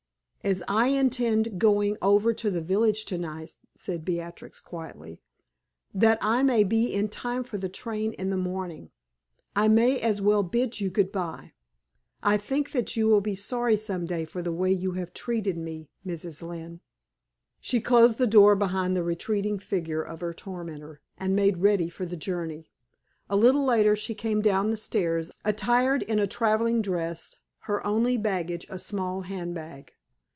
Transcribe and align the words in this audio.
"As 0.43 0.63
I 0.67 0.87
intend 0.87 1.59
going 1.59 1.97
over 2.01 2.33
to 2.33 2.49
the 2.49 2.63
village 2.63 3.05
tonight," 3.05 3.57
said 3.77 4.03
Beatrix, 4.03 4.59
quietly, 4.59 5.21
"that 5.93 6.17
I 6.19 6.41
may 6.41 6.63
be 6.63 6.91
in 6.95 7.09
time 7.09 7.43
for 7.43 7.59
the 7.59 7.69
train 7.69 8.13
in 8.13 8.31
the 8.31 8.37
morning, 8.37 8.89
I 9.55 9.67
may 9.67 9.99
as 9.99 10.19
well 10.19 10.41
bid 10.41 10.81
you 10.81 10.89
good 10.89 11.11
bye. 11.11 11.53
I 12.23 12.37
think 12.37 12.71
that 12.71 12.95
you 12.97 13.05
will 13.07 13.21
be 13.21 13.35
sorry 13.35 13.77
some 13.77 14.07
day 14.07 14.25
for 14.25 14.41
the 14.41 14.51
way 14.51 14.73
that 14.73 14.81
you 14.81 14.93
have 14.93 15.13
treated 15.13 15.59
me, 15.59 15.91
Mrs. 16.03 16.41
Lynne." 16.41 16.79
She 17.59 17.79
closed 17.79 18.17
the 18.17 18.25
door 18.25 18.55
behind 18.55 18.97
the 18.97 19.03
retreating 19.03 19.59
figure 19.59 20.01
of 20.01 20.21
her 20.21 20.33
tormentor, 20.33 21.01
and 21.19 21.35
made 21.35 21.57
ready 21.57 21.87
for 21.87 22.07
the 22.07 22.17
journey. 22.17 22.65
A 23.29 23.35
little 23.35 23.63
later 23.63 23.95
she 23.95 24.15
came 24.15 24.41
down 24.41 24.71
the 24.71 24.75
stairs, 24.77 25.29
attired 25.45 26.01
in 26.01 26.17
a 26.17 26.25
traveling 26.25 26.81
dress, 26.81 27.37
her 27.67 27.85
only 27.85 28.17
baggage 28.17 28.65
a 28.71 28.79
small 28.79 29.21
hand 29.21 29.53
bag. 29.53 29.93